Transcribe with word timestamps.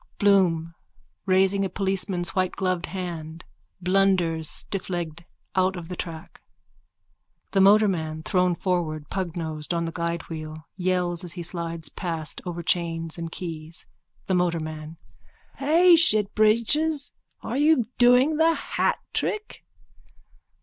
Bloom, 0.17 0.73
raising 1.27 1.63
a 1.63 1.69
policeman's 1.69 2.29
whitegloved 2.31 2.87
hand, 2.87 3.45
blunders 3.79 4.47
stifflegged 4.49 5.25
out 5.55 5.75
of 5.75 5.89
the 5.89 5.95
track. 5.95 6.41
The 7.51 7.61
motorman, 7.61 8.23
thrown 8.23 8.55
forward, 8.55 9.09
pugnosed, 9.11 9.75
on 9.75 9.85
the 9.85 9.91
guidewheel, 9.91 10.65
yells 10.75 11.23
as 11.23 11.33
he 11.33 11.43
slides 11.43 11.89
past 11.89 12.41
over 12.47 12.63
chains 12.63 13.19
and 13.19 13.31
keys.)_ 13.31 13.85
THE 14.25 14.33
MOTORMAN: 14.33 14.97
Hey, 15.57 15.93
shitbreeches, 15.93 17.11
are 17.43 17.57
you 17.57 17.85
doing 17.99 18.37
the 18.37 18.55
hat 18.55 18.97
trick? 19.13 19.63